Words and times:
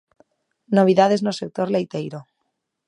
Novidades 0.77 1.21
no 1.25 1.33
sector 1.39 1.67
leiteiro. 1.71 2.19